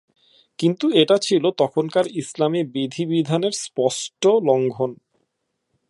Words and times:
কিন্তু 0.59 0.85
এটা 0.93 1.15
ছিলো 1.17 1.47
তখনকার 1.57 2.05
ইসলামী 2.13 2.61
বিধি 2.73 3.03
বিধানের 3.05 3.53
স্পষ্ট 3.65 4.21
লঙ্ঘন। 4.47 4.91